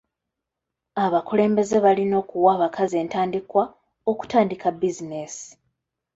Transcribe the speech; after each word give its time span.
Abakulembeze 1.05 1.75
balina 1.85 2.15
okuwa 2.21 2.49
abakazi 2.57 2.95
entandikwa 3.03 3.63
okutandika 4.11 4.67
bizinesi. 4.79 5.47